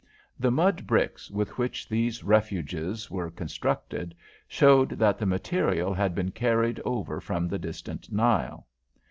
[0.39, 4.15] The mud bricks with which these refuges were constructed
[4.47, 8.65] showed that the material had been carried over from the distant Nile.